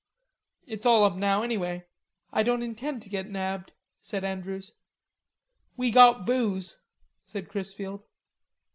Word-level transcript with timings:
"It's 0.65 0.87
all 0.87 1.03
up 1.03 1.15
now 1.15 1.43
anyway. 1.43 1.85
I 2.33 2.41
don't 2.41 2.63
intend 2.63 3.03
to 3.03 3.09
get 3.09 3.29
nabbed," 3.29 3.73
said 3.99 4.23
Andrews. 4.23 4.73
"We 5.77 5.91
got 5.91 6.25
booze," 6.25 6.79
said 7.23 7.47
Chrisfield. 7.47 8.03